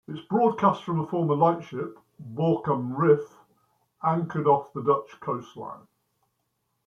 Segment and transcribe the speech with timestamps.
[0.07, 1.99] It broadcast from a former lightship
[2.33, 3.37] "Borkum Riff"
[4.03, 5.85] anchored off the Dutch coastline.